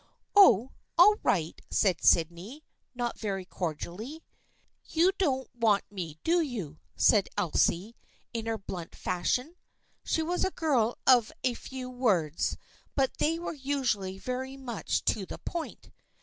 "Oh, 0.35 0.71
all 0.97 1.17
right," 1.21 1.61
said 1.69 2.03
Sydney, 2.03 2.63
not 2.95 3.19
very 3.19 3.45
cordially." 3.45 4.23
You 4.95 5.11
don't 5.19 5.47
want 5.53 5.83
me, 5.91 6.17
do 6.23 6.41
you?" 6.41 6.79
said 6.95 7.29
Elsie, 7.37 7.95
in 8.33 8.47
her 8.47 8.57
blunt 8.57 8.95
fashion. 8.95 9.53
She 10.03 10.23
was 10.23 10.43
a 10.43 10.49
girl 10.49 10.97
of 11.05 11.31
few 11.55 11.87
words 11.91 12.57
but 12.95 13.17
they 13.17 13.37
were 13.37 13.53
usually 13.53 14.17
very 14.17 14.57
much 14.57 15.05
to 15.05 15.23
the 15.27 15.37
point. 15.37 15.91